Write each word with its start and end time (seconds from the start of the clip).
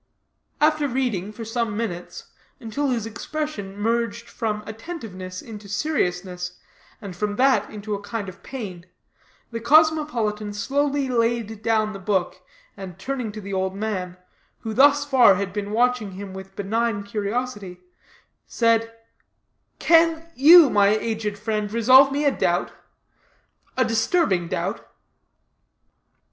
After 0.59 0.87
reading 0.87 1.31
for 1.31 1.45
some 1.45 1.77
minutes, 1.77 2.31
until 2.59 2.87
his 2.89 3.05
expression 3.05 3.77
merged 3.77 4.27
from 4.27 4.63
attentiveness 4.65 5.43
into 5.43 5.69
seriousness, 5.69 6.57
and 6.99 7.15
from 7.15 7.35
that 7.35 7.69
into 7.69 7.93
a 7.93 8.01
kind 8.01 8.27
of 8.27 8.41
pain, 8.41 8.87
the 9.51 9.59
cosmopolitan 9.59 10.53
slowly 10.53 11.07
laid 11.07 11.61
down 11.61 11.93
the 11.93 11.99
book, 11.99 12.41
and 12.75 12.97
turning 12.97 13.31
to 13.33 13.41
the 13.41 13.53
old 13.53 13.75
man, 13.75 14.17
who 14.61 14.73
thus 14.73 15.05
far 15.05 15.35
had 15.35 15.53
been 15.53 15.69
watching 15.69 16.13
him 16.13 16.33
with 16.33 16.55
benign 16.55 17.03
curiosity, 17.03 17.79
said: 18.47 18.91
"Can 19.77 20.31
you, 20.33 20.71
my 20.71 20.87
aged 20.87 21.37
friend, 21.37 21.71
resolve 21.71 22.11
me 22.11 22.25
a 22.25 22.31
doubt 22.35 22.71
a 23.77 23.85
disturbing 23.85 24.47
doubt?" 24.47 24.81